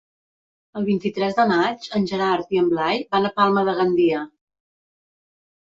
[0.79, 4.25] El vint-i-tres de maig en Gerard i en Blai van a Palma de Gandia.